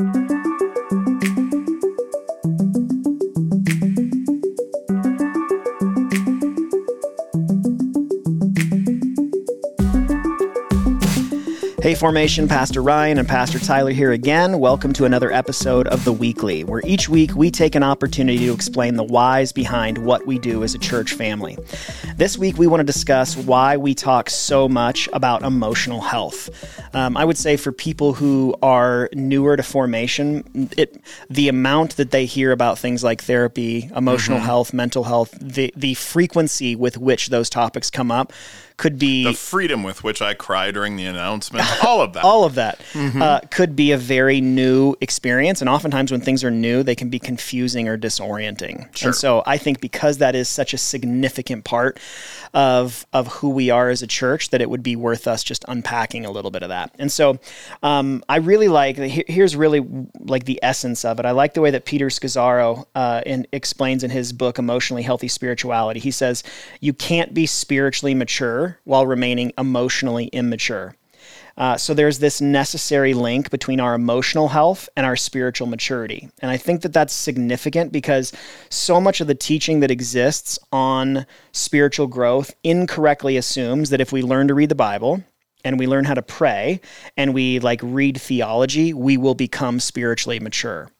Thank 0.00 0.30
you. 0.30 0.49
Hey, 11.90 11.96
Formation, 11.96 12.46
Pastor 12.46 12.84
Ryan 12.84 13.18
and 13.18 13.26
Pastor 13.26 13.58
Tyler 13.58 13.90
here 13.90 14.12
again. 14.12 14.60
Welcome 14.60 14.92
to 14.92 15.06
another 15.06 15.32
episode 15.32 15.88
of 15.88 16.04
The 16.04 16.12
Weekly, 16.12 16.62
where 16.62 16.82
each 16.86 17.08
week 17.08 17.34
we 17.34 17.50
take 17.50 17.74
an 17.74 17.82
opportunity 17.82 18.46
to 18.46 18.52
explain 18.52 18.94
the 18.94 19.02
whys 19.02 19.50
behind 19.50 19.98
what 19.98 20.24
we 20.24 20.38
do 20.38 20.62
as 20.62 20.72
a 20.76 20.78
church 20.78 21.14
family. 21.14 21.58
This 22.14 22.38
week 22.38 22.58
we 22.58 22.68
want 22.68 22.78
to 22.78 22.84
discuss 22.84 23.36
why 23.36 23.76
we 23.76 23.96
talk 23.96 24.30
so 24.30 24.68
much 24.68 25.08
about 25.12 25.42
emotional 25.42 26.00
health. 26.00 26.48
Um, 26.94 27.16
I 27.16 27.24
would 27.24 27.36
say 27.36 27.56
for 27.56 27.72
people 27.72 28.12
who 28.12 28.54
are 28.62 29.08
newer 29.12 29.56
to 29.56 29.62
formation, 29.64 30.70
it, 30.76 31.00
the 31.28 31.48
amount 31.48 31.96
that 31.96 32.12
they 32.12 32.24
hear 32.24 32.52
about 32.52 32.78
things 32.78 33.02
like 33.02 33.20
therapy, 33.20 33.90
emotional 33.96 34.38
mm-hmm. 34.38 34.46
health, 34.46 34.72
mental 34.72 35.02
health, 35.02 35.36
the, 35.40 35.74
the 35.74 35.94
frequency 35.94 36.76
with 36.76 36.98
which 36.98 37.30
those 37.30 37.50
topics 37.50 37.90
come 37.90 38.12
up 38.12 38.32
could 38.80 38.98
be 38.98 39.24
the 39.24 39.34
freedom 39.34 39.82
with 39.82 40.02
which 40.02 40.22
I 40.22 40.32
cry 40.32 40.70
during 40.70 40.96
the 40.96 41.04
announcement. 41.04 41.66
All 41.84 42.00
of 42.00 42.14
that. 42.14 42.24
all 42.24 42.44
of 42.44 42.54
that 42.54 42.78
mm-hmm. 42.94 43.20
uh, 43.20 43.40
could 43.50 43.76
be 43.76 43.92
a 43.92 43.98
very 43.98 44.40
new 44.40 44.96
experience, 45.02 45.60
and 45.60 45.68
oftentimes 45.68 46.10
when 46.10 46.22
things 46.22 46.42
are 46.42 46.50
new, 46.50 46.82
they 46.82 46.94
can 46.94 47.10
be 47.10 47.18
confusing 47.18 47.88
or 47.88 47.98
disorienting. 47.98 48.88
Sure. 48.96 49.08
And 49.08 49.14
so 49.14 49.42
I 49.44 49.58
think 49.58 49.82
because 49.82 50.16
that 50.18 50.34
is 50.34 50.48
such 50.48 50.72
a 50.72 50.78
significant 50.78 51.64
part 51.64 52.00
of 52.54 53.04
of 53.12 53.26
who 53.26 53.50
we 53.50 53.68
are 53.68 53.90
as 53.90 54.00
a 54.00 54.06
church, 54.06 54.48
that 54.48 54.62
it 54.62 54.70
would 54.70 54.82
be 54.82 54.96
worth 54.96 55.28
us 55.28 55.44
just 55.44 55.62
unpacking 55.68 56.24
a 56.24 56.30
little 56.30 56.50
bit 56.50 56.62
of 56.62 56.70
that. 56.70 56.94
And 56.98 57.12
so 57.12 57.38
um, 57.82 58.24
I 58.30 58.38
really 58.38 58.68
like 58.68 58.96
here's 58.96 59.56
really 59.56 59.86
like 60.20 60.44
the 60.44 60.58
essence 60.62 61.04
of 61.04 61.20
it. 61.20 61.26
I 61.26 61.32
like 61.32 61.52
the 61.52 61.60
way 61.60 61.70
that 61.70 61.84
Peter 61.84 62.06
Scazzero 62.06 62.86
uh, 62.94 63.20
in, 63.26 63.46
explains 63.52 64.04
in 64.04 64.10
his 64.10 64.32
book 64.32 64.58
Emotionally 64.58 65.02
Healthy 65.02 65.28
Spirituality. 65.28 66.00
He 66.00 66.10
says 66.10 66.42
you 66.80 66.94
can't 66.94 67.34
be 67.34 67.44
spiritually 67.44 68.14
mature 68.14 68.69
while 68.84 69.06
remaining 69.06 69.52
emotionally 69.58 70.26
immature. 70.26 70.94
Uh, 71.56 71.76
so 71.76 71.92
there's 71.92 72.20
this 72.20 72.40
necessary 72.40 73.12
link 73.12 73.50
between 73.50 73.80
our 73.80 73.94
emotional 73.94 74.48
health 74.48 74.88
and 74.96 75.04
our 75.04 75.16
spiritual 75.16 75.66
maturity. 75.66 76.30
And 76.40 76.50
I 76.50 76.56
think 76.56 76.82
that 76.82 76.92
that's 76.92 77.12
significant 77.12 77.92
because 77.92 78.32
so 78.70 79.00
much 79.00 79.20
of 79.20 79.26
the 79.26 79.34
teaching 79.34 79.80
that 79.80 79.90
exists 79.90 80.58
on 80.72 81.26
spiritual 81.52 82.06
growth 82.06 82.54
incorrectly 82.64 83.36
assumes 83.36 83.90
that 83.90 84.00
if 84.00 84.12
we 84.12 84.22
learn 84.22 84.48
to 84.48 84.54
read 84.54 84.70
the 84.70 84.74
Bible, 84.74 85.22
and 85.64 85.78
we 85.78 85.86
learn 85.86 86.04
how 86.04 86.14
to 86.14 86.22
pray 86.22 86.80
and 87.16 87.34
we 87.34 87.58
like 87.58 87.80
read 87.82 88.20
theology, 88.20 88.94
we 88.94 89.16
will 89.16 89.34
become 89.34 89.80
spiritually 89.80 90.40
mature. 90.40 90.90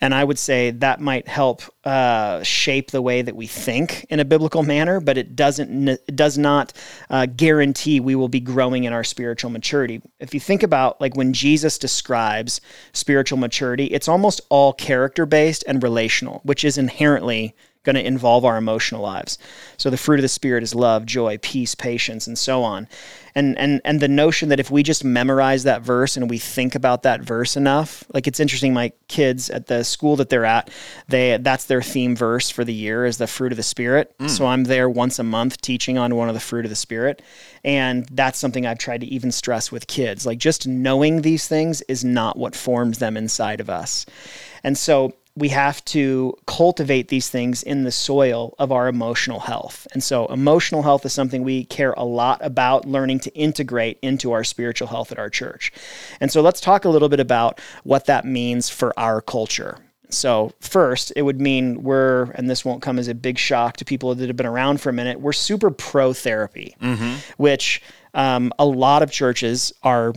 And 0.00 0.14
I 0.14 0.22
would 0.22 0.38
say 0.38 0.70
that 0.70 1.00
might 1.00 1.26
help 1.26 1.62
uh, 1.84 2.42
shape 2.42 2.90
the 2.90 3.02
way 3.02 3.22
that 3.22 3.34
we 3.34 3.46
think 3.46 4.06
in 4.10 4.20
a 4.20 4.24
biblical 4.24 4.62
manner, 4.62 5.00
but 5.00 5.18
it 5.18 5.34
doesn't 5.34 5.88
it 5.88 6.16
does 6.16 6.38
not 6.38 6.72
uh, 7.10 7.26
guarantee 7.26 8.00
we 8.00 8.14
will 8.14 8.28
be 8.28 8.40
growing 8.40 8.84
in 8.84 8.92
our 8.92 9.04
spiritual 9.04 9.50
maturity. 9.50 10.00
If 10.20 10.34
you 10.34 10.40
think 10.40 10.62
about 10.62 11.00
like 11.00 11.16
when 11.16 11.32
Jesus 11.32 11.78
describes 11.78 12.60
spiritual 12.92 13.38
maturity, 13.38 13.86
it's 13.86 14.08
almost 14.08 14.40
all 14.48 14.72
character 14.72 15.26
based 15.26 15.64
and 15.66 15.82
relational, 15.82 16.40
which 16.44 16.64
is 16.64 16.78
inherently 16.78 17.54
going 17.84 17.94
to 17.94 18.06
involve 18.06 18.44
our 18.44 18.56
emotional 18.56 19.00
lives. 19.00 19.38
So 19.76 19.88
the 19.88 19.96
fruit 19.96 20.18
of 20.18 20.22
the 20.22 20.28
spirit 20.28 20.62
is 20.62 20.74
love, 20.74 21.06
joy, 21.06 21.38
peace, 21.38 21.74
patience, 21.74 22.26
and 22.26 22.36
so 22.36 22.62
on. 22.62 22.88
And 23.34 23.56
and 23.56 23.80
and 23.84 24.00
the 24.00 24.08
notion 24.08 24.48
that 24.48 24.58
if 24.58 24.70
we 24.70 24.82
just 24.82 25.04
memorize 25.04 25.62
that 25.62 25.82
verse 25.82 26.16
and 26.16 26.28
we 26.28 26.38
think 26.38 26.74
about 26.74 27.04
that 27.04 27.20
verse 27.20 27.56
enough, 27.56 28.04
like 28.12 28.26
it's 28.26 28.40
interesting 28.40 28.74
my 28.74 28.92
kids 29.06 29.48
at 29.48 29.68
the 29.68 29.84
school 29.84 30.16
that 30.16 30.28
they're 30.28 30.44
at, 30.44 30.70
they 31.06 31.38
that's 31.40 31.66
their 31.66 31.82
theme 31.82 32.16
verse 32.16 32.50
for 32.50 32.64
the 32.64 32.74
year 32.74 33.06
is 33.06 33.18
the 33.18 33.26
fruit 33.26 33.52
of 33.52 33.56
the 33.56 33.62
spirit. 33.62 34.12
Mm. 34.18 34.28
So 34.28 34.46
I'm 34.46 34.64
there 34.64 34.90
once 34.90 35.18
a 35.18 35.24
month 35.24 35.60
teaching 35.60 35.98
on 35.98 36.16
one 36.16 36.28
of 36.28 36.34
the 36.34 36.40
fruit 36.40 36.64
of 36.64 36.70
the 36.70 36.76
spirit, 36.76 37.22
and 37.64 38.06
that's 38.06 38.38
something 38.38 38.66
I've 38.66 38.78
tried 38.78 39.02
to 39.02 39.06
even 39.06 39.30
stress 39.30 39.70
with 39.70 39.86
kids. 39.86 40.26
Like 40.26 40.38
just 40.38 40.66
knowing 40.66 41.22
these 41.22 41.46
things 41.46 41.80
is 41.82 42.04
not 42.04 42.36
what 42.36 42.56
forms 42.56 42.98
them 42.98 43.16
inside 43.16 43.60
of 43.60 43.70
us. 43.70 44.04
And 44.64 44.76
so 44.76 45.14
we 45.38 45.48
have 45.50 45.84
to 45.86 46.34
cultivate 46.46 47.08
these 47.08 47.28
things 47.28 47.62
in 47.62 47.84
the 47.84 47.92
soil 47.92 48.54
of 48.58 48.72
our 48.72 48.88
emotional 48.88 49.40
health. 49.40 49.86
And 49.92 50.02
so, 50.02 50.26
emotional 50.26 50.82
health 50.82 51.06
is 51.06 51.12
something 51.12 51.44
we 51.44 51.64
care 51.64 51.92
a 51.92 52.04
lot 52.04 52.40
about 52.44 52.86
learning 52.86 53.20
to 53.20 53.34
integrate 53.34 53.98
into 54.02 54.32
our 54.32 54.44
spiritual 54.44 54.88
health 54.88 55.12
at 55.12 55.18
our 55.18 55.30
church. 55.30 55.72
And 56.20 56.30
so, 56.30 56.40
let's 56.40 56.60
talk 56.60 56.84
a 56.84 56.88
little 56.88 57.08
bit 57.08 57.20
about 57.20 57.60
what 57.84 58.06
that 58.06 58.24
means 58.24 58.68
for 58.68 58.98
our 58.98 59.20
culture. 59.20 59.78
So, 60.10 60.52
first, 60.60 61.12
it 61.14 61.22
would 61.22 61.40
mean 61.40 61.82
we're, 61.82 62.24
and 62.32 62.50
this 62.50 62.64
won't 62.64 62.82
come 62.82 62.98
as 62.98 63.08
a 63.08 63.14
big 63.14 63.38
shock 63.38 63.76
to 63.76 63.84
people 63.84 64.14
that 64.14 64.26
have 64.26 64.36
been 64.36 64.46
around 64.46 64.80
for 64.80 64.88
a 64.88 64.92
minute, 64.92 65.20
we're 65.20 65.32
super 65.32 65.70
pro 65.70 66.12
therapy, 66.12 66.74
mm-hmm. 66.80 67.16
which 67.36 67.82
um, 68.14 68.52
a 68.58 68.66
lot 68.66 69.02
of 69.02 69.10
churches 69.10 69.72
are 69.82 70.14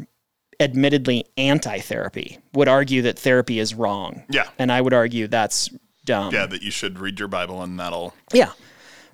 admittedly 0.61 1.25
anti 1.37 1.79
therapy 1.79 2.39
would 2.53 2.67
argue 2.67 3.01
that 3.01 3.19
therapy 3.19 3.59
is 3.59 3.73
wrong. 3.73 4.23
Yeah. 4.29 4.47
And 4.59 4.71
I 4.71 4.79
would 4.79 4.93
argue 4.93 5.27
that's 5.27 5.69
dumb. 6.05 6.33
Yeah, 6.33 6.45
that 6.45 6.61
you 6.61 6.71
should 6.71 6.99
read 6.99 7.19
your 7.19 7.27
Bible 7.27 7.61
and 7.61 7.79
that'll 7.79 8.13
Yeah. 8.31 8.51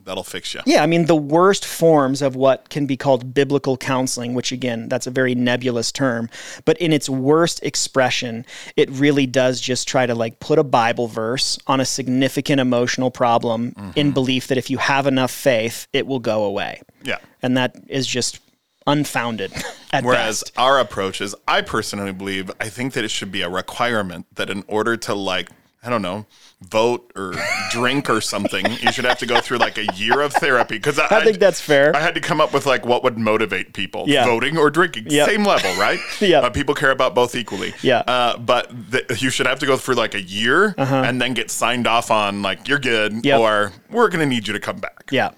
That'll 0.03 0.23
fix 0.23 0.53
you. 0.53 0.61
Yeah, 0.65 0.83
I 0.83 0.85
mean 0.85 1.05
the 1.05 1.17
worst 1.17 1.65
forms 1.65 2.21
of 2.21 2.33
what 2.37 2.69
can 2.69 2.85
be 2.85 2.95
called 2.95 3.33
biblical 3.33 3.75
counseling, 3.75 4.33
which 4.33 4.53
again, 4.53 4.87
that's 4.87 5.05
a 5.05 5.11
very 5.11 5.35
nebulous 5.35 5.91
term, 5.91 6.29
but 6.63 6.77
in 6.77 6.93
its 6.93 7.09
worst 7.09 7.61
expression, 7.61 8.45
it 8.77 8.89
really 8.89 9.27
does 9.27 9.59
just 9.59 9.85
try 9.85 10.05
to 10.05 10.15
like 10.15 10.39
put 10.39 10.59
a 10.59 10.63
Bible 10.63 11.09
verse 11.09 11.59
on 11.67 11.81
a 11.81 11.85
significant 11.85 12.61
emotional 12.61 13.11
problem 13.11 13.73
mm-hmm. 13.73 13.91
in 13.95 14.11
belief 14.11 14.47
that 14.47 14.57
if 14.57 14.69
you 14.69 14.77
have 14.77 15.07
enough 15.07 15.31
faith, 15.31 15.89
it 15.91 16.07
will 16.07 16.19
go 16.19 16.45
away. 16.45 16.81
Yeah. 17.03 17.17
And 17.41 17.57
that 17.57 17.75
is 17.89 18.07
just 18.07 18.39
unfounded 18.87 19.51
Whereas 20.01 20.43
best. 20.43 20.53
our 20.57 20.79
approach 20.79 21.21
is, 21.21 21.35
I 21.47 21.61
personally 21.61 22.13
believe, 22.13 22.51
I 22.59 22.69
think 22.69 22.93
that 22.93 23.03
it 23.03 23.11
should 23.11 23.31
be 23.31 23.41
a 23.41 23.49
requirement 23.49 24.25
that 24.35 24.49
in 24.49 24.63
order 24.67 24.97
to 24.97 25.13
like, 25.13 25.49
I 25.83 25.89
don't 25.89 26.01
know, 26.01 26.25
vote 26.61 27.11
or 27.15 27.33
drink 27.71 28.09
or 28.09 28.19
something, 28.19 28.65
you 28.81 28.91
should 28.91 29.05
have 29.05 29.19
to 29.19 29.25
go 29.25 29.39
through 29.39 29.59
like 29.59 29.77
a 29.77 29.85
year 29.95 30.21
of 30.21 30.33
therapy. 30.33 30.75
Because 30.75 30.99
I, 30.99 31.07
I, 31.09 31.23
think 31.23 31.39
that's 31.39 31.61
fair. 31.61 31.95
I 31.95 31.99
had 31.99 32.15
to 32.15 32.21
come 32.21 32.41
up 32.41 32.53
with 32.53 32.65
like 32.65 32.85
what 32.85 33.03
would 33.03 33.17
motivate 33.17 33.73
people, 33.73 34.05
yeah. 34.07 34.25
voting 34.25 34.57
or 34.57 34.69
drinking, 34.69 35.05
yep. 35.07 35.29
same 35.29 35.45
level, 35.45 35.73
right? 35.75 35.99
yeah, 36.19 36.39
uh, 36.39 36.49
people 36.49 36.75
care 36.75 36.91
about 36.91 37.15
both 37.15 37.35
equally. 37.35 37.73
Yeah, 37.81 37.99
uh, 37.99 38.37
but 38.37 38.91
th- 38.91 39.21
you 39.21 39.29
should 39.29 39.45
have 39.45 39.59
to 39.59 39.65
go 39.65 39.77
through 39.77 39.95
like 39.95 40.15
a 40.15 40.21
year 40.21 40.73
uh-huh. 40.77 41.03
and 41.05 41.21
then 41.21 41.33
get 41.33 41.51
signed 41.51 41.87
off 41.87 42.11
on 42.11 42.41
like 42.41 42.67
you're 42.67 42.79
good 42.79 43.23
yep. 43.23 43.39
or 43.39 43.71
we're 43.89 44.09
going 44.09 44.21
to 44.21 44.25
need 44.25 44.47
you 44.47 44.53
to 44.53 44.59
come 44.59 44.77
back. 44.77 44.96
Yeah, 45.11 45.31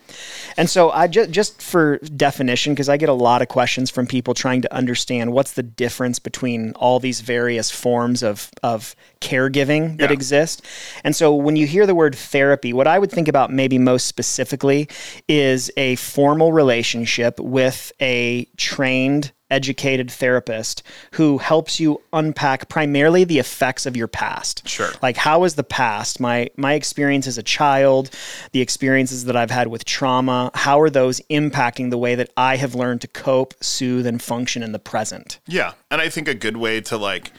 and 0.58 0.70
so 0.70 0.92
I 0.92 1.08
just 1.08 1.32
just 1.32 1.62
for 1.62 1.98
definition 1.98 2.74
because 2.74 2.90
I 2.90 2.98
get 2.98 3.10
a 3.10 3.14
lot 3.14 3.42
of 3.42 3.48
questions 3.48 3.90
from 3.90 4.08
people 4.08 4.34
trying 4.34 4.62
to 4.64 4.74
understand 4.74 5.34
what's 5.34 5.54
the 5.54 5.64
difference 5.64 6.20
between 6.20 6.74
all 6.74 7.00
these 7.00 7.22
various 7.22 7.70
forms 7.70 8.24
of 8.24 8.50
of 8.64 8.96
caregiving 9.22 9.98
that 9.98 10.10
yeah. 10.10 10.14
exist. 10.14 10.66
And 11.04 11.16
so 11.16 11.36
when 11.36 11.56
you 11.56 11.68
hear 11.68 11.86
the 11.86 11.96
word 11.96 12.16
therapy, 12.16 12.74
what 12.74 12.88
I 12.88 13.00
would 13.00 13.12
think 13.12 13.28
about 13.28 13.52
maybe 13.52 13.78
most 13.78 14.08
specifically 14.08 14.88
is 15.28 15.72
a 15.78 15.96
formal 15.96 16.52
relationship 16.54 17.40
with 17.40 17.92
a 18.02 18.46
trained 18.58 19.32
educated 19.52 20.12
therapist 20.12 20.84
who 21.14 21.38
helps 21.38 21.80
you 21.80 22.02
unpack 22.14 22.70
primarily 22.70 23.24
the 23.24 23.40
effects 23.40 23.86
of 23.86 23.96
your 23.96 24.08
past. 24.08 24.68
Sure. 24.68 24.92
Like 25.02 25.18
how 25.18 25.44
is 25.44 25.56
the 25.56 25.64
past, 25.64 26.20
my 26.20 26.50
my 26.56 26.74
experience 26.74 27.28
as 27.28 27.38
a 27.38 27.44
child, 27.44 28.10
the 28.52 28.62
experiences 28.62 29.26
that 29.26 29.36
I've 29.36 29.52
had 29.52 29.68
with 29.68 29.86
trauma, 29.86 30.52
how 30.54 30.80
are 30.80 30.90
those 30.90 31.22
impacting 31.30 31.90
the 31.90 31.98
way 31.98 32.16
that 32.16 32.32
I 32.38 32.58
have 32.58 32.76
learned 32.76 33.02
to 33.02 33.08
cope, 33.08 33.54
soothe 33.62 34.06
and 34.06 34.22
function 34.22 34.64
in 34.64 34.72
the 34.72 34.80
present? 34.80 35.40
Yeah. 35.48 35.74
And 35.90 36.02
I 36.02 36.10
think 36.10 36.28
a 36.28 36.36
good 36.36 36.58
way 36.58 36.82
to 36.82 36.98
like 36.98 37.32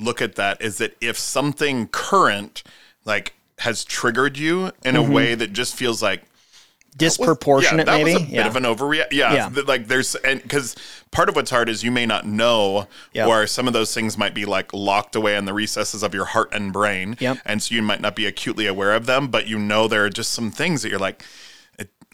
look 0.00 0.20
at 0.20 0.34
that 0.34 0.60
is 0.60 0.78
that 0.78 0.96
if 1.00 1.16
something 1.18 1.88
current 1.88 2.62
like 3.04 3.34
has 3.60 3.84
triggered 3.84 4.36
you 4.36 4.66
in 4.84 4.94
mm-hmm. 4.94 5.10
a 5.10 5.14
way 5.14 5.34
that 5.34 5.52
just 5.52 5.74
feels 5.74 6.02
like 6.02 6.22
disproportionate 6.96 7.86
was, 7.86 7.98
yeah, 7.98 8.04
maybe 8.04 8.14
was 8.14 8.22
a 8.22 8.26
yeah. 8.26 8.42
bit 8.42 8.46
of 8.46 8.56
an 8.56 8.62
overreaction. 8.64 9.12
yeah, 9.12 9.50
yeah. 9.54 9.62
like 9.66 9.86
there's 9.86 10.14
and 10.16 10.42
because 10.42 10.74
part 11.10 11.28
of 11.28 11.36
what's 11.36 11.50
hard 11.50 11.68
is 11.68 11.84
you 11.84 11.90
may 11.90 12.06
not 12.06 12.26
know 12.26 12.88
yep. 13.12 13.28
or 13.28 13.46
some 13.46 13.66
of 13.66 13.72
those 13.72 13.92
things 13.92 14.16
might 14.16 14.34
be 14.34 14.44
like 14.44 14.72
locked 14.72 15.14
away 15.14 15.36
in 15.36 15.44
the 15.44 15.52
recesses 15.52 16.02
of 16.02 16.14
your 16.14 16.24
heart 16.26 16.48
and 16.52 16.72
brain 16.72 17.16
yep. 17.20 17.38
and 17.44 17.62
so 17.62 17.74
you 17.74 17.82
might 17.82 18.00
not 18.00 18.16
be 18.16 18.26
acutely 18.26 18.66
aware 18.66 18.94
of 18.94 19.06
them 19.06 19.28
but 19.28 19.46
you 19.46 19.58
know 19.58 19.88
there 19.88 20.04
are 20.04 20.10
just 20.10 20.32
some 20.32 20.50
things 20.50 20.82
that 20.82 20.88
you're 20.88 20.98
like 20.98 21.22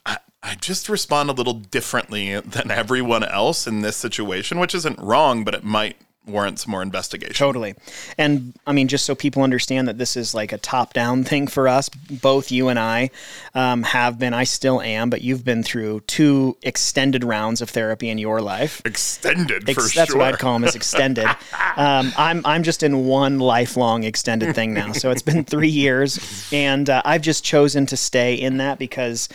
I, 0.05 0.19
I 0.43 0.55
just 0.57 0.89
respond 0.89 1.31
a 1.31 1.33
little 1.33 1.55
differently 1.55 2.41
than 2.41 2.71
everyone 2.71 3.25
else 3.25 3.67
in 3.67 3.83
this 3.83 3.97
situation 3.97 4.59
which 4.59 4.75
isn't 4.75 4.99
wrong 4.99 5.45
but 5.45 5.55
it 5.55 5.65
might 5.65 5.97
warrants 6.27 6.69
more 6.69 6.83
investigation. 6.83 7.35
Totally. 7.35 7.75
And 8.17 8.53
I 8.67 8.73
mean, 8.73 8.89
just 8.89 9.05
so 9.05 9.15
people 9.15 9.43
understand 9.43 9.89
that 9.89 9.99
this 9.99 10.17
is 10.17 10.35
like 10.35 10.53
a 10.53 10.59
top 10.59 10.93
down 10.93 11.25
thing 11.25 11.47
for 11.49 11.67
us, 11.67 11.89
both 11.89 12.53
you 12.53 12.69
and 12.69 12.79
I 12.79 13.11
um, 13.55 13.83
have 13.83 14.19
been, 14.19 14.33
I 14.33 14.45
still 14.45 14.81
am, 14.81 15.11
but 15.11 15.23
you've 15.23 15.45
been 15.45 15.63
through 15.63 16.01
two 16.01 16.57
extended 16.63 17.25
rounds 17.25 17.61
of 17.61 17.71
therapy 17.71 18.09
in 18.09 18.19
your 18.19 18.41
life. 18.41 18.83
Extended 18.85 19.69
Ex- 19.69 19.75
for 19.75 19.95
That's 19.95 20.11
sure. 20.11 20.19
what 20.19 20.35
I'd 20.35 20.39
call 20.39 20.55
them 20.55 20.65
as 20.65 20.77
extended. 20.77 21.27
um, 21.77 22.13
I'm, 22.17 22.43
I'm 22.45 22.63
just 22.63 22.83
in 22.83 23.07
one 23.07 23.39
lifelong 23.39 24.05
extended 24.05 24.55
thing 24.55 24.75
now. 24.75 24.93
So 24.93 25.11
it's 25.11 25.23
been 25.23 25.45
three 25.45 25.69
years 25.69 26.49
and 26.53 26.89
uh, 26.89 27.03
I've 27.05 27.23
just 27.23 27.45
chosen 27.45 27.87
to 27.87 27.97
stay 27.97 28.35
in 28.35 28.59
that 28.59 28.79
because 28.79 29.29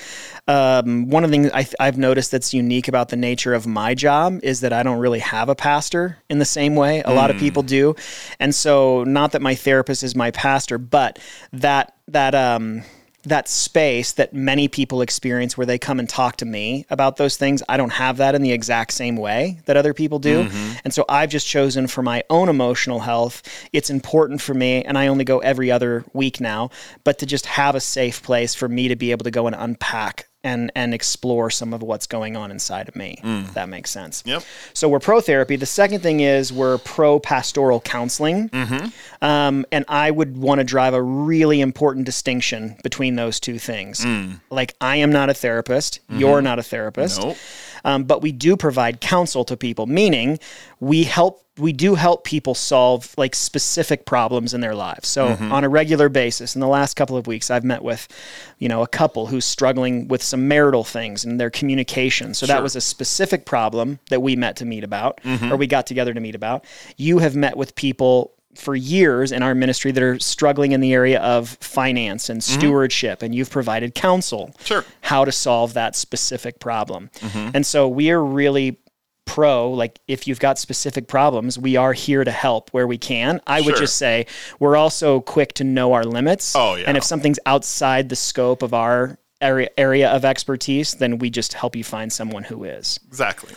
um, 0.48 1.10
one 1.10 1.26
of 1.26 1.30
the 1.30 1.38
things 1.38 1.52
I, 1.54 1.68
I've 1.80 1.98
noticed 1.98 2.32
that's 2.32 2.54
unique 2.54 2.88
about 2.88 3.10
the 3.10 3.18
nature 3.18 3.54
of 3.54 3.68
my 3.68 3.94
job 3.94 4.40
is 4.44 4.62
that 4.62 4.72
I 4.72 4.84
don't 4.84 5.00
really 5.00 5.20
have 5.20 5.50
a 5.50 5.56
pastor 5.56 6.18
in 6.30 6.40
the 6.40 6.46
same 6.46 6.77
way. 6.78 7.02
A 7.02 7.14
lot 7.14 7.30
of 7.30 7.38
people 7.38 7.64
do, 7.64 7.96
and 8.40 8.56
so 8.56 9.04
not 9.04 9.34
that 9.34 9.42
my 9.42 9.56
therapist 9.56 10.04
is 10.04 10.16
my 10.16 10.32
pastor, 10.32 10.78
but 10.78 11.20
that 11.52 11.96
that 12.08 12.34
um 12.36 12.84
that 13.28 13.48
space 13.48 14.14
that 14.14 14.34
many 14.34 14.68
people 14.68 15.02
experience 15.02 15.58
where 15.58 15.66
they 15.66 15.78
come 15.78 16.00
and 16.00 16.08
talk 16.08 16.38
to 16.38 16.46
me 16.46 16.86
about 16.90 17.18
those 17.18 17.38
things. 17.38 17.62
I 17.68 17.78
don't 17.78 17.92
have 17.92 18.18
that 18.18 18.36
in 18.36 18.42
the 18.42 18.52
exact 18.52 18.94
same 18.94 19.18
way 19.18 19.60
that 19.66 19.78
other 19.78 19.94
people 19.94 20.20
do. 20.20 20.46
Mm-hmm. 20.46 20.74
And 20.86 20.94
so 20.94 21.06
I've 21.10 21.30
just 21.30 21.48
chosen 21.48 21.88
for 21.88 22.02
my 22.02 22.24
own 22.30 22.50
emotional 22.50 23.00
health, 23.00 23.44
it's 23.74 23.90
important 23.90 24.42
for 24.42 24.54
me, 24.54 24.84
and 24.84 24.98
I 24.98 25.08
only 25.08 25.26
go 25.26 25.40
every 25.40 25.72
other 25.72 26.06
week 26.14 26.40
now, 26.40 26.70
but 27.04 27.20
to 27.20 27.26
just 27.26 27.46
have 27.46 27.76
a 27.76 27.80
safe 27.82 28.24
place 28.24 28.56
for 28.56 28.68
me 28.68 28.88
to 28.88 28.96
be 28.96 29.12
able 29.12 29.26
to 29.26 29.32
go 29.32 29.48
and 29.48 29.56
unpack 29.58 30.28
and 30.48 30.72
and 30.76 30.94
explore 30.94 31.50
some 31.50 31.74
of 31.74 31.84
what's 31.84 32.08
going 32.08 32.38
on 32.38 32.52
inside 32.52 32.88
of 32.88 32.96
me. 32.96 33.20
Mm. 33.24 33.54
that 33.54 33.68
makes 33.68 33.92
sense. 33.92 34.24
Yep. 34.26 34.44
So 34.74 34.88
we're 34.88 35.00
pro 35.00 35.20
therapy. 35.20 35.58
The 35.58 35.66
second 35.66 36.02
thing 36.02 36.22
is 36.22 36.54
we're 36.54 36.78
pro 36.80 37.20
pastoral 37.20 37.82
counseling, 37.82 38.50
mm-hmm. 38.50 38.88
um, 39.24 39.66
and 39.72 39.84
I 39.90 40.10
would 40.10 40.38
want 40.38 40.60
to 40.60 40.64
drive 40.64 40.94
a 40.94 41.02
really 41.02 41.60
important 41.60 42.06
distinction 42.06 42.78
between 42.84 43.16
those 43.16 43.40
two 43.40 43.60
things. 43.60 44.00
Mm. 44.06 44.40
Like 44.50 44.76
I 44.80 44.98
am 44.98 45.12
not 45.12 45.30
a 45.30 45.34
therapist. 45.34 46.00
Mm-hmm. 46.10 46.20
You're 46.22 46.42
not 46.42 46.60
a 46.60 46.64
therapist. 46.64 47.22
Nope. 47.22 47.38
Um, 47.88 48.04
but 48.04 48.22
we 48.22 48.34
do 48.34 48.58
provide 48.58 49.00
counsel 49.00 49.46
to 49.46 49.56
people, 49.56 49.88
meaning 49.88 50.40
we 50.82 51.06
help 51.06 51.44
we 51.58 51.74
do 51.74 51.96
help 51.96 52.24
people 52.24 52.54
solve 52.54 53.16
like 53.18 53.34
specific 53.34 54.06
problems 54.06 54.54
in 54.54 54.62
their 54.62 54.76
lives. 54.76 55.08
So 55.08 55.30
mm-hmm. 55.30 55.52
on 55.52 55.64
a 55.64 55.70
regular 55.70 56.08
basis, 56.08 56.54
in 56.54 56.62
the 56.62 56.68
last 56.68 56.96
couple 56.96 57.18
of 57.18 57.26
weeks, 57.26 57.50
I've 57.50 57.64
met 57.64 57.84
with, 57.84 58.08
you 58.60 58.70
know, 58.70 58.84
a 58.84 58.88
couple 58.88 59.26
who's 59.26 59.46
struggling 59.46 60.08
with 60.08 60.22
some 60.22 60.48
marital 60.48 60.84
things 60.84 61.26
in 61.26 61.38
their 61.38 61.50
communication. 61.50 62.36
So 62.36 62.46
sure. 62.46 62.56
that 62.56 62.62
was 62.62 62.76
a 62.76 62.82
specific 62.82 63.46
problem 63.46 63.98
that 64.12 64.22
we 64.22 64.36
met 64.36 64.58
to 64.58 64.66
meet 64.66 64.84
about, 64.84 65.20
mm-hmm. 65.24 65.52
or 65.52 65.58
we 65.58 65.66
got 65.66 65.88
together 65.88 66.14
to 66.14 66.20
meet 66.20 66.36
about. 66.36 66.64
You 66.96 67.20
have 67.20 67.36
met 67.36 67.58
with 67.58 67.74
people 67.74 68.34
for 68.58 68.76
years 68.76 69.32
in 69.32 69.44
our 69.44 69.56
ministry 69.56 69.92
that 69.92 70.04
are 70.04 70.20
struggling 70.20 70.72
in 70.72 70.82
the 70.82 70.94
area 70.94 71.20
of 71.22 71.50
finance 71.62 72.30
and 72.30 72.42
mm-hmm. 72.42 72.60
stewardship, 72.60 73.22
and 73.22 73.34
you've 73.34 73.50
provided 73.50 73.96
counsel 73.96 74.54
sure. 74.64 74.84
how 75.02 75.26
to 75.26 75.32
solve 75.32 75.74
that 75.74 75.96
specific 75.96 76.60
problem. 76.60 77.10
Mm-hmm. 77.20 77.52
And 77.56 77.66
so 77.66 77.88
we 77.88 78.12
are 78.12 78.24
really 78.24 78.78
pro 79.26 79.70
like 79.70 80.00
if 80.08 80.26
you've 80.26 80.40
got 80.40 80.58
specific 80.58 81.10
problems 81.10 81.60
we 81.60 81.76
are 81.76 81.92
here 81.92 82.24
to 82.24 82.32
help 82.32 82.70
where 82.70 82.88
we 82.88 82.98
can 82.98 83.42
i 83.46 83.60
sure. 83.60 83.66
would 83.66 83.78
just 83.78 83.98
say 83.98 84.26
we're 84.58 84.78
also 84.78 85.20
quick 85.20 85.52
to 85.52 85.66
know 85.66 85.92
our 85.92 86.06
limits 86.06 86.56
oh, 86.56 86.76
yeah. 86.76 86.86
and 86.88 86.96
if 86.96 87.04
something's 87.04 87.38
outside 87.46 88.08
the 88.08 88.16
scope 88.16 88.64
of 88.64 88.74
our 88.74 89.18
area 89.42 89.68
area 89.78 90.10
of 90.10 90.24
expertise 90.24 90.94
then 90.94 91.18
we 91.18 91.30
just 91.30 91.52
help 91.52 91.76
you 91.76 91.84
find 91.84 92.14
someone 92.14 92.46
who 92.46 92.64
is 92.64 93.02
exactly 93.10 93.54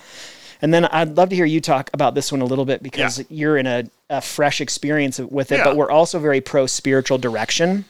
and 0.63 0.75
then 0.75 0.85
I'd 0.87 1.17
love 1.17 1.31
to 1.31 1.37
hear 1.37 1.45
you 1.45 1.61
talk 1.61 1.91
about 1.95 2.15
this 2.15 2.31
one 2.31 2.41
a 2.41 2.45
little 2.45 2.65
bit 2.65 2.83
because 2.83 3.19
yeah. 3.19 3.25
you're 3.31 3.57
in 3.57 3.67
a, 3.67 3.85
a, 4.11 4.21
fresh 4.21 4.61
experience 4.61 5.19
with 5.19 5.53
it, 5.53 5.59
yeah. 5.59 5.65
but 5.65 5.77
we're 5.77 5.91
also 5.91 6.19
very 6.19 6.41
pro 6.41 6.67
spiritual 6.67 7.19
direction. 7.19 7.85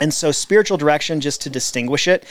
And 0.00 0.12
so, 0.12 0.32
spiritual 0.32 0.76
direction, 0.76 1.20
just 1.20 1.42
to 1.42 1.50
distinguish 1.50 2.08
it, 2.08 2.24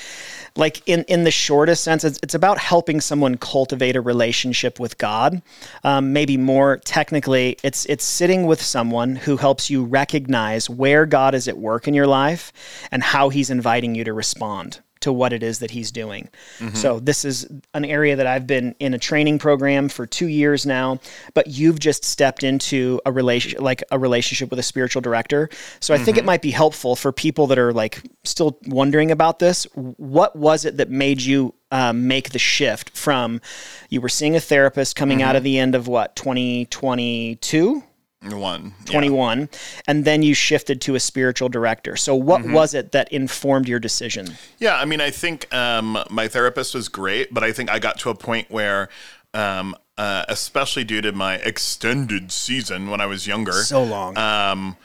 like 0.57 0.81
in, 0.86 1.04
in 1.07 1.24
the 1.24 1.31
shortest 1.31 1.83
sense, 1.83 2.04
it's, 2.04 2.19
it's 2.21 2.33
about 2.33 2.57
helping 2.57 3.00
someone 3.00 3.38
cultivate 3.38 3.95
a 3.95 4.01
relationship 4.01 4.81
with 4.81 4.98
God. 4.98 5.42
Um, 5.83 6.12
maybe 6.12 6.36
more 6.36 6.77
technically, 6.83 7.57
it's 7.63 7.86
it's 7.86 8.04
sitting 8.04 8.48
with 8.48 8.62
someone 8.62 9.16
who 9.16 9.38
helps 9.38 9.69
you 9.69 9.86
recognize 9.86 10.69
where 10.69 11.06
God 11.06 11.33
is 11.33 11.48
at 11.48 11.57
work 11.57 11.88
in 11.88 11.94
your 11.94 12.07
life 12.07 12.51
and 12.92 13.01
how 13.01 13.30
He's 13.30 13.50
inviting 13.50 13.95
you 13.95 14.04
to 14.04 14.13
respond 14.13 14.81
to 15.03 15.13
what 15.13 15.33
it 15.33 15.44
is 15.44 15.59
that 15.59 15.71
he's 15.71 15.91
doing. 15.91 16.29
Mm-hmm. 16.59 16.75
So 16.75 17.00
this 17.00 17.25
is 17.25 17.47
an 17.73 17.85
area 17.85 18.15
that 18.15 18.25
I've 18.25 18.47
been 18.47 18.75
in 18.79 18.94
a 18.94 18.97
training 18.97 19.39
program 19.39 19.89
for 19.89 20.05
2 20.05 20.27
years 20.27 20.65
now, 20.65 21.00
but 21.33 21.47
you've 21.47 21.79
just 21.79 22.05
stepped 22.05 22.44
into 22.44 23.00
a 23.05 23.11
relationship 23.11 23.61
like 23.61 23.83
a 23.91 24.00
relationship 24.00 24.50
with 24.50 24.59
a 24.59 24.63
spiritual 24.63 25.01
director. 25.01 25.50
So 25.79 25.94
I 25.94 25.97
mm-hmm. 25.97 26.05
think 26.05 26.17
it 26.17 26.21
mm-hmm. 26.21 26.27
might 26.27 26.41
be 26.41 26.51
helpful 26.51 26.95
for 26.95 27.11
people 27.11 27.47
that 27.47 27.59
are 27.59 27.73
like 27.73 28.01
still 28.23 28.57
wondering 28.67 29.11
about 29.11 29.39
this. 29.39 29.65
What 29.73 30.35
was 30.35 30.65
it 30.65 30.77
that 30.77 30.89
made 30.89 31.21
you 31.21 31.53
um, 31.71 32.07
make 32.07 32.29
the 32.29 32.39
shift 32.39 32.91
from 32.95 33.41
you 33.89 33.99
were 33.99 34.09
seeing 34.09 34.35
a 34.35 34.39
therapist 34.39 34.95
coming 34.95 35.19
mm-hmm. 35.19 35.27
out 35.27 35.35
of 35.35 35.44
the 35.44 35.59
end 35.59 35.75
of 35.75 35.88
what 35.88 36.15
2022 36.15 37.83
one 38.31 38.73
21 38.85 39.39
yeah. 39.39 39.47
and 39.87 40.05
then 40.05 40.23
you 40.23 40.33
shifted 40.33 40.81
to 40.81 40.95
a 40.95 40.99
spiritual 40.99 41.49
director 41.49 41.95
so 41.95 42.15
what 42.15 42.41
mm-hmm. 42.41 42.53
was 42.53 42.73
it 42.73 42.91
that 42.91 43.11
informed 43.11 43.67
your 43.67 43.79
decision 43.79 44.27
yeah 44.59 44.77
i 44.77 44.85
mean 44.85 45.01
i 45.01 45.09
think 45.09 45.53
um, 45.53 45.97
my 46.09 46.27
therapist 46.27 46.73
was 46.73 46.89
great 46.89 47.33
but 47.33 47.43
i 47.43 47.51
think 47.51 47.69
i 47.69 47.79
got 47.79 47.97
to 47.99 48.09
a 48.09 48.15
point 48.15 48.49
where 48.49 48.89
um, 49.33 49.75
uh, 49.97 50.25
especially 50.29 50.83
due 50.83 51.01
to 51.01 51.11
my 51.11 51.35
extended 51.35 52.31
season 52.31 52.89
when 52.89 53.01
i 53.01 53.05
was 53.05 53.27
younger 53.27 53.51
so 53.51 53.83
long 53.83 54.17
um, 54.17 54.77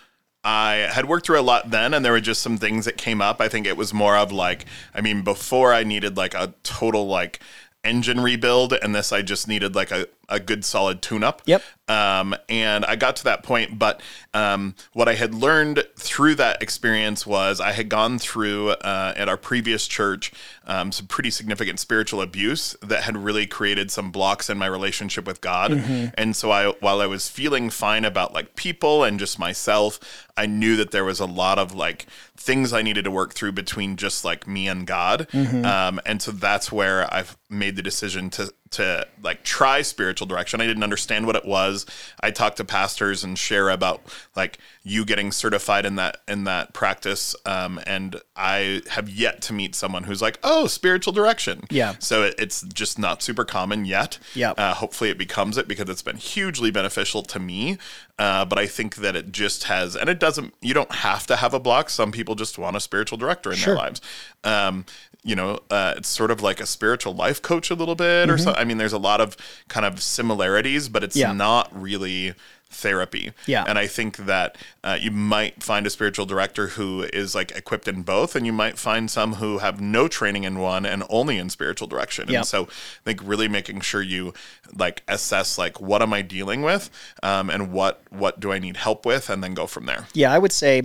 I 0.44 0.88
had 0.92 1.06
worked 1.06 1.26
through 1.26 1.40
a 1.40 1.42
lot 1.42 1.70
then, 1.70 1.92
and 1.92 2.04
there 2.04 2.12
were 2.12 2.20
just 2.20 2.42
some 2.42 2.58
things 2.58 2.84
that 2.84 2.96
came 2.96 3.20
up. 3.20 3.40
I 3.40 3.48
think 3.48 3.66
it 3.66 3.76
was 3.76 3.92
more 3.92 4.16
of 4.16 4.30
like, 4.32 4.64
I 4.94 5.00
mean, 5.00 5.22
before 5.22 5.74
I 5.74 5.82
needed 5.84 6.16
like 6.16 6.32
a 6.32 6.54
total 6.62 7.06
like 7.06 7.40
engine 7.84 8.20
rebuild, 8.20 8.72
and 8.72 8.94
this 8.94 9.12
I 9.12 9.22
just 9.22 9.48
needed 9.48 9.74
like 9.74 9.90
a, 9.90 10.06
a 10.28 10.38
good 10.40 10.64
solid 10.64 11.02
tune 11.02 11.24
up. 11.24 11.42
Yep. 11.46 11.62
Um, 11.88 12.34
and 12.50 12.84
I 12.84 12.96
got 12.96 13.16
to 13.16 13.24
that 13.24 13.42
point, 13.42 13.78
but 13.78 14.02
um, 14.34 14.74
what 14.92 15.08
I 15.08 15.14
had 15.14 15.34
learned 15.34 15.84
through 15.96 16.34
that 16.34 16.62
experience 16.62 17.26
was 17.26 17.60
I 17.60 17.72
had 17.72 17.88
gone 17.88 18.18
through 18.18 18.70
uh, 18.70 19.14
at 19.16 19.28
our 19.28 19.38
previous 19.38 19.88
church 19.88 20.30
um, 20.66 20.92
some 20.92 21.06
pretty 21.06 21.30
significant 21.30 21.80
spiritual 21.80 22.20
abuse 22.20 22.76
that 22.82 23.04
had 23.04 23.16
really 23.16 23.46
created 23.46 23.90
some 23.90 24.10
blocks 24.10 24.50
in 24.50 24.58
my 24.58 24.66
relationship 24.66 25.26
with 25.26 25.40
God. 25.40 25.70
Mm-hmm. 25.70 26.08
And 26.18 26.36
so 26.36 26.50
I, 26.50 26.68
while 26.80 27.00
I 27.00 27.06
was 27.06 27.28
feeling 27.28 27.70
fine 27.70 28.04
about 28.04 28.34
like 28.34 28.54
people 28.54 29.02
and 29.02 29.18
just 29.18 29.38
myself, 29.38 30.28
I 30.36 30.44
knew 30.44 30.76
that 30.76 30.90
there 30.90 31.04
was 31.04 31.20
a 31.20 31.26
lot 31.26 31.58
of 31.58 31.74
like 31.74 32.06
things 32.36 32.74
I 32.74 32.82
needed 32.82 33.04
to 33.04 33.10
work 33.10 33.32
through 33.32 33.52
between 33.52 33.96
just 33.96 34.26
like 34.26 34.46
me 34.46 34.68
and 34.68 34.86
God. 34.86 35.26
Mm-hmm. 35.32 35.64
Um, 35.64 36.00
and 36.04 36.20
so 36.20 36.32
that's 36.32 36.70
where 36.70 37.12
I've 37.12 37.36
made 37.48 37.76
the 37.76 37.82
decision 37.82 38.28
to 38.30 38.52
to 38.70 39.06
like 39.22 39.44
try 39.44 39.80
spiritual 39.80 40.17
direction. 40.26 40.60
I 40.60 40.66
didn't 40.66 40.82
understand 40.82 41.26
what 41.26 41.36
it 41.36 41.44
was. 41.44 41.86
I 42.20 42.30
talked 42.30 42.56
to 42.58 42.64
pastors 42.64 43.24
and 43.24 43.38
share 43.38 43.70
about 43.70 44.02
like 44.36 44.58
you 44.82 45.04
getting 45.04 45.32
certified 45.32 45.84
in 45.86 45.96
that 45.96 46.18
in 46.26 46.44
that 46.44 46.72
practice, 46.72 47.36
um, 47.46 47.80
and 47.86 48.20
I 48.36 48.82
have 48.90 49.08
yet 49.08 49.42
to 49.42 49.52
meet 49.52 49.74
someone 49.74 50.04
who's 50.04 50.22
like, 50.22 50.38
oh, 50.42 50.66
spiritual 50.66 51.12
direction. 51.12 51.64
Yeah. 51.70 51.94
So 51.98 52.22
it, 52.24 52.34
it's 52.38 52.62
just 52.62 52.98
not 52.98 53.22
super 53.22 53.44
common 53.44 53.84
yet. 53.84 54.18
Yeah. 54.34 54.52
Uh, 54.52 54.74
hopefully 54.74 55.10
it 55.10 55.18
becomes 55.18 55.58
it 55.58 55.68
because 55.68 55.88
it's 55.88 56.02
been 56.02 56.16
hugely 56.16 56.70
beneficial 56.70 57.22
to 57.24 57.38
me. 57.38 57.78
Uh, 58.18 58.44
but 58.44 58.58
I 58.58 58.66
think 58.66 58.96
that 58.96 59.14
it 59.14 59.30
just 59.30 59.64
has, 59.64 59.94
and 59.94 60.08
it 60.08 60.18
doesn't. 60.18 60.52
You 60.60 60.74
don't 60.74 60.92
have 60.92 61.26
to 61.28 61.36
have 61.36 61.54
a 61.54 61.60
block. 61.60 61.88
Some 61.88 62.10
people 62.10 62.34
just 62.34 62.58
want 62.58 62.76
a 62.76 62.80
spiritual 62.80 63.16
director 63.16 63.50
in 63.50 63.56
sure. 63.56 63.74
their 63.74 63.84
lives. 63.84 64.00
Um, 64.42 64.86
you 65.22 65.36
know, 65.36 65.60
uh, 65.70 65.94
it's 65.96 66.08
sort 66.08 66.30
of 66.30 66.42
like 66.42 66.60
a 66.60 66.66
spiritual 66.66 67.14
life 67.14 67.42
coach 67.42 67.70
a 67.70 67.74
little 67.74 67.94
bit, 67.94 68.26
mm-hmm. 68.26 68.30
or 68.30 68.38
so. 68.38 68.54
I 68.54 68.64
mean, 68.64 68.78
there's 68.78 68.92
a 68.92 68.98
lot 68.98 69.20
of 69.20 69.36
kind 69.68 69.86
of 69.86 70.02
similarities, 70.02 70.88
but 70.88 71.04
it's 71.04 71.16
yeah. 71.16 71.32
not 71.32 71.70
really 71.80 72.34
therapy. 72.70 73.32
Yeah. 73.46 73.64
And 73.66 73.78
I 73.78 73.86
think 73.86 74.18
that 74.18 74.56
uh, 74.84 74.98
you 75.00 75.10
might 75.10 75.62
find 75.62 75.86
a 75.86 75.90
spiritual 75.90 76.26
director 76.26 76.68
who 76.68 77.02
is 77.02 77.34
like 77.34 77.50
equipped 77.52 77.88
in 77.88 78.02
both, 78.02 78.36
and 78.36 78.44
you 78.44 78.52
might 78.52 78.78
find 78.78 79.10
some 79.10 79.34
who 79.34 79.58
have 79.58 79.80
no 79.80 80.06
training 80.06 80.44
in 80.44 80.58
one 80.58 80.84
and 80.84 81.02
only 81.08 81.38
in 81.38 81.50
spiritual 81.50 81.88
direction. 81.88 82.28
Yep. 82.28 82.36
And 82.36 82.46
so 82.46 82.64
I 82.64 83.04
think 83.04 83.20
really 83.24 83.48
making 83.48 83.80
sure 83.80 84.02
you 84.02 84.34
like 84.74 85.02
assess 85.08 85.58
like 85.58 85.80
what 85.80 86.02
am 86.02 86.12
I 86.12 86.22
dealing 86.22 86.62
with, 86.62 86.90
um, 87.22 87.50
and 87.50 87.72
what 87.72 88.02
what 88.10 88.38
do 88.38 88.52
I 88.52 88.58
need 88.58 88.76
help 88.76 89.06
with, 89.06 89.30
and 89.30 89.42
then 89.42 89.54
go 89.54 89.66
from 89.66 89.86
there. 89.86 90.06
Yeah, 90.14 90.32
I 90.32 90.38
would 90.38 90.52
say 90.52 90.82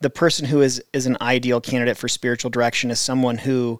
the 0.00 0.10
person 0.10 0.46
who 0.46 0.62
is 0.62 0.82
is 0.92 1.06
an 1.06 1.16
ideal 1.20 1.60
candidate 1.60 1.96
for 1.96 2.08
spiritual 2.08 2.50
direction 2.50 2.90
is 2.90 2.98
someone 2.98 3.38
who, 3.38 3.78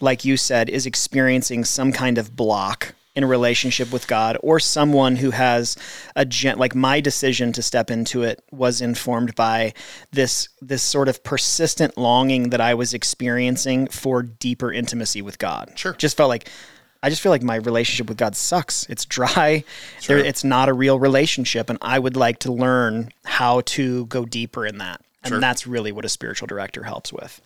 like 0.00 0.24
you 0.24 0.36
said, 0.36 0.70
is 0.70 0.86
experiencing 0.86 1.64
some 1.64 1.92
kind 1.92 2.18
of 2.18 2.34
block 2.34 2.94
in 3.16 3.22
a 3.22 3.26
relationship 3.26 3.92
with 3.92 4.08
God 4.08 4.36
or 4.40 4.58
someone 4.58 5.16
who 5.16 5.30
has 5.30 5.76
a 6.16 6.24
gen- 6.24 6.58
like 6.58 6.74
my 6.74 7.00
decision 7.00 7.52
to 7.52 7.62
step 7.62 7.90
into 7.90 8.22
it 8.22 8.42
was 8.50 8.80
informed 8.80 9.34
by 9.34 9.72
this 10.10 10.48
this 10.60 10.82
sort 10.82 11.08
of 11.08 11.22
persistent 11.22 11.96
longing 11.96 12.50
that 12.50 12.60
I 12.60 12.74
was 12.74 12.92
experiencing 12.92 13.86
for 13.86 14.22
deeper 14.22 14.72
intimacy 14.72 15.22
with 15.22 15.38
God. 15.38 15.72
Sure. 15.76 15.92
Just 15.92 16.16
felt 16.16 16.28
like 16.28 16.48
I 17.04 17.10
just 17.10 17.20
feel 17.20 17.30
like 17.30 17.42
my 17.42 17.56
relationship 17.56 18.08
with 18.08 18.16
God 18.16 18.34
sucks. 18.34 18.88
It's 18.88 19.04
dry. 19.04 19.62
Sure. 20.00 20.16
There, 20.16 20.26
it's 20.26 20.42
not 20.42 20.70
a 20.70 20.72
real 20.72 20.98
relationship. 20.98 21.68
And 21.68 21.78
I 21.82 21.98
would 21.98 22.16
like 22.16 22.38
to 22.40 22.52
learn 22.52 23.10
how 23.26 23.60
to 23.60 24.06
go 24.06 24.24
deeper 24.24 24.66
in 24.66 24.78
that. 24.78 25.02
And 25.22 25.32
sure. 25.32 25.40
that's 25.40 25.66
really 25.66 25.92
what 25.92 26.04
a 26.04 26.08
spiritual 26.08 26.46
director 26.46 26.82
helps 26.82 27.12
with. 27.12 27.40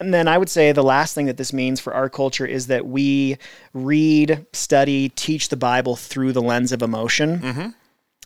And 0.00 0.12
then 0.12 0.28
I 0.28 0.38
would 0.38 0.48
say 0.48 0.72
the 0.72 0.82
last 0.82 1.14
thing 1.14 1.26
that 1.26 1.36
this 1.36 1.52
means 1.52 1.80
for 1.80 1.94
our 1.94 2.08
culture 2.08 2.46
is 2.46 2.66
that 2.68 2.86
we 2.86 3.38
read, 3.72 4.46
study, 4.52 5.08
teach 5.10 5.48
the 5.48 5.56
Bible 5.56 5.96
through 5.96 6.32
the 6.32 6.42
lens 6.42 6.72
of 6.72 6.82
emotion. 6.82 7.38
Mm-hmm. 7.38 7.68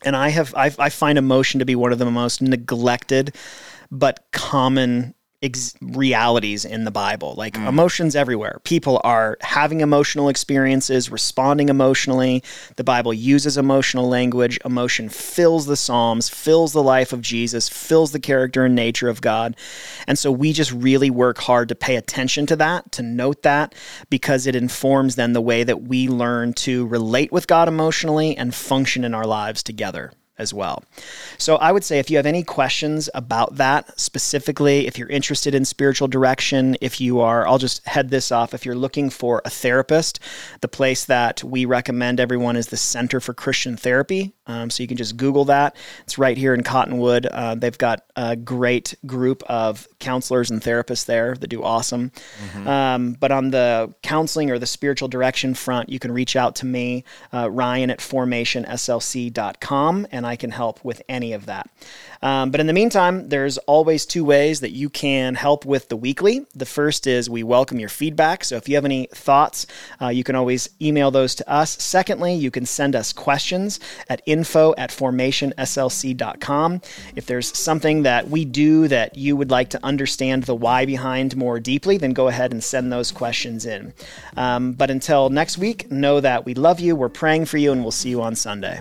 And 0.05 0.16
I 0.16 0.28
have 0.28 0.55
I, 0.55 0.73
I 0.78 0.90
find 0.90 1.19
emotion 1.19 1.59
to 1.61 1.64
be 1.64 1.75
one 1.75 1.93
of 1.93 1.99
the 1.99 2.11
most 2.11 2.43
neglected 2.43 3.35
but 3.90 4.25
common 4.33 5.14
ex- 5.47 5.75
realities 5.81 6.65
in 6.65 6.85
the 6.85 6.91
Bible. 6.91 7.35
Like 7.37 7.55
mm. 7.55 7.67
emotions 7.67 8.15
everywhere. 8.15 8.61
People 8.65 9.00
are 9.05 9.37
having 9.41 9.81
emotional 9.81 10.29
experiences, 10.29 11.11
responding 11.11 11.69
emotionally. 11.69 12.43
The 12.76 12.85
Bible 12.85 13.15
uses 13.15 13.57
emotional 13.57 14.09
language. 14.09 14.59
Emotion 14.65 15.09
fills 15.09 15.67
the 15.67 15.76
Psalms, 15.76 16.29
fills 16.29 16.73
the 16.73 16.83
life 16.83 17.12
of 17.12 17.21
Jesus, 17.21 17.69
fills 17.69 18.12
the 18.12 18.21
character 18.21 18.65
and 18.65 18.75
nature 18.75 19.09
of 19.09 19.21
God. 19.21 19.57
And 20.07 20.19
so 20.19 20.31
we 20.31 20.53
just 20.53 20.73
really 20.73 21.11
work 21.11 21.38
hard 21.38 21.69
to 21.71 21.75
pay 21.75 21.97
attention 21.97 22.47
to 22.47 22.57
that, 22.57 22.93
to 22.93 23.03
note 23.03 23.43
that, 23.43 23.75
because 24.11 24.47
it 24.47 24.55
informs 24.55 25.17
then 25.17 25.33
the 25.33 25.41
way 25.41 25.65
that 25.65 25.83
we 25.83 26.09
learn 26.09 26.53
to 26.55 26.87
relate 26.87 27.33
with 27.33 27.47
God 27.47 27.69
emotionally 27.69 28.37
and 28.37 28.55
function 28.55 29.05
in 29.05 29.15
our 29.15 29.26
lives 29.26 29.62
together 29.62 30.12
as 30.38 30.52
well. 30.52 30.85
So 31.38 31.57
I 31.57 31.73
would 31.73 31.85
say 31.85 31.99
if 31.99 32.11
you 32.11 32.16
have 32.16 32.26
any 32.26 32.43
questions 32.43 33.09
about 33.14 33.57
that 33.57 33.99
specifically, 33.99 34.87
if 34.87 34.99
you're 34.99 35.09
interested 35.09 35.55
in 35.55 35.64
spiritual 35.64 36.09
direction, 36.09 36.76
if 36.81 37.00
you 37.00 37.21
are, 37.21 37.47
I'll 37.47 37.59
just 37.59 37.87
head 37.87 38.11
this 38.11 38.31
off. 38.31 38.55
If 38.55 38.66
you're 38.66 38.75
looking 38.75 39.11
for 39.11 39.43
a 39.45 39.50
therapist, 39.50 40.21
the 40.61 40.69
place 40.69 41.05
that 41.07 41.43
we 41.43 41.64
recommend 41.64 42.21
everyone 42.21 42.57
is 42.57 42.69
the 42.69 42.76
Center 42.76 43.21
for 43.21 43.35
Christian 43.35 43.76
Therapy. 43.76 44.33
Um, 44.47 44.71
so 44.71 44.83
you 44.83 44.87
can 44.87 44.97
just 44.97 45.16
Google 45.16 45.47
that. 45.47 45.75
It's 46.02 46.19
right 46.19 46.37
here 46.37 46.55
in 46.55 46.62
Cottonwood. 46.62 47.26
Uh, 47.26 47.57
they've 47.57 47.76
got 47.76 48.05
a 48.14 48.37
great 48.37 48.95
group 49.05 49.43
of 49.45 49.88
counselors 49.99 50.50
and 50.50 50.62
therapists 50.62 51.07
there 51.07 51.35
that 51.35 51.49
do 51.49 51.64
awesome. 51.64 52.11
Mm-hmm. 52.11 52.69
Um, 52.69 53.12
but 53.14 53.33
on 53.33 53.50
the 53.50 53.93
counseling 54.02 54.50
or 54.50 54.59
the 54.59 54.66
spiritual 54.66 55.09
direction 55.09 55.55
front, 55.55 55.88
you 55.88 55.99
can 55.99 56.12
reach 56.12 56.37
out 56.37 56.55
to 56.57 56.66
me, 56.66 57.05
uh, 57.33 57.50
Ryan 57.50 57.88
at 57.90 57.99
formationslc.com, 57.99 60.07
and 60.26 60.33
I 60.33 60.37
can 60.37 60.50
help 60.50 60.85
with 60.85 61.02
any 61.09 61.33
of 61.33 61.47
that. 61.47 61.71
Um, 62.21 62.50
but 62.50 62.61
in 62.61 62.66
the 62.66 62.73
meantime, 62.73 63.28
there's 63.28 63.59
always 63.59 64.04
two 64.04 64.25
ways 64.25 64.61
that 64.61 64.73
you 64.73 64.90
can 64.90 65.37
help 65.37 65.64
with 65.64 65.88
the 65.88 65.97
weekly. 65.97 66.47
The 66.54 66.66
first 66.66 67.06
is 67.06 67.30
we 67.30 67.45
welcome 67.45 67.78
your 67.78 67.88
feedback. 67.88 68.42
So 68.45 68.56
if 68.56 68.68
you 68.68 68.75
have 68.75 68.85
any 68.85 69.06
thoughts, 69.14 69.66
uh, 70.02 70.09
you 70.09 70.25
can 70.25 70.35
always 70.35 70.68
email 70.83 71.12
those 71.12 71.37
to 71.37 71.49
us. 71.49 71.80
Secondly, 71.80 72.35
you 72.35 72.50
can 72.50 72.66
send 72.66 72.97
us 72.97 73.12
questions 73.12 73.78
at 74.09 74.21
info 74.26 74.75
at 74.76 74.90
formationslc.com. 74.90 76.80
If 77.14 77.26
there's 77.26 77.56
something 77.56 78.02
that 78.02 78.28
we 78.28 78.45
do 78.45 78.88
that 78.88 79.16
you 79.16 79.37
would 79.37 79.50
like 79.50 79.71
to 79.71 79.85
understand 79.85 80.45
the 80.45 80.56
why 80.56 80.87
behind 80.87 81.37
more 81.37 81.61
deeply, 81.61 81.99
then 81.99 82.12
go 82.12 82.26
ahead 82.28 82.52
and 82.52 82.64
send 82.64 82.92
those 82.92 83.12
questions 83.12 83.64
in. 83.64 83.92
Um, 84.37 84.73
but 84.73 84.90
until 84.90 85.30
next 85.30 85.59
week, 85.59 85.90
know 85.90 86.18
that 86.21 86.45
we 86.45 86.54
love 86.54 86.80
you, 86.80 86.97
we're 86.97 87.09
praying 87.09 87.45
for 87.45 87.59
you, 87.59 87.71
and 87.71 87.83
we'll 87.83 87.92
see 87.92 88.11
you 88.11 88.23
on 88.23 88.35
Sunday. 88.35 88.80